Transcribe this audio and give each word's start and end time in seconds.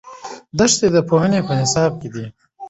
دښتې 0.57 0.87
د 0.95 0.97
پوهنې 1.09 1.39
په 1.47 1.53
نصاب 1.59 1.91
کې 2.01 2.09
دي. 2.13 2.25